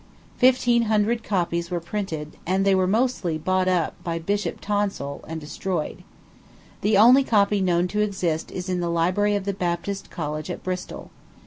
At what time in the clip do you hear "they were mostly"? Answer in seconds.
2.65-3.37